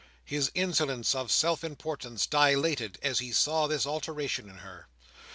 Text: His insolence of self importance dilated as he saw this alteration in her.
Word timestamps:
His 0.25 0.49
insolence 0.55 1.13
of 1.13 1.31
self 1.31 1.63
importance 1.63 2.25
dilated 2.25 2.97
as 3.03 3.19
he 3.19 3.31
saw 3.31 3.67
this 3.67 3.85
alteration 3.85 4.49
in 4.49 4.55
her. 4.57 4.87